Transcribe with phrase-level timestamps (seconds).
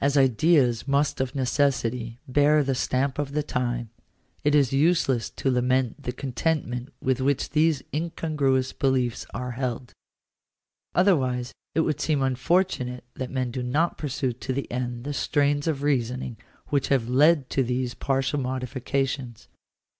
[0.00, 3.90] As ideas most of necessity bear the stamp of the time,
[4.42, 9.92] it is useless to lament the contentment with which these incongruous beliefs are held.
[10.96, 15.68] Otherwise it would seem unfortunate that men do not pursue to the end the trains
[15.68, 16.38] of reasoning
[16.70, 19.46] which have led to these partial modifications.